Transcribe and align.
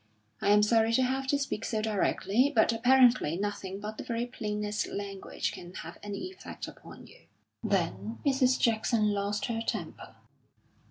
I 0.41 0.49
am 0.49 0.63
sorry 0.63 0.93
to 0.93 1.03
have 1.03 1.27
to 1.27 1.37
speak 1.37 1.63
so 1.63 1.79
directly, 1.79 2.51
but 2.55 2.73
apparently 2.73 3.37
nothing 3.37 3.79
but 3.79 3.99
the 3.99 4.03
very 4.03 4.25
plainest 4.25 4.87
language 4.87 5.51
can 5.51 5.75
have 5.75 5.99
any 6.01 6.31
effect 6.31 6.67
upon 6.67 7.05
you." 7.05 7.27
Then 7.63 8.17
Mrs. 8.25 8.59
Jackson 8.59 9.11
lost 9.11 9.45
her 9.45 9.61
temper. 9.61 10.15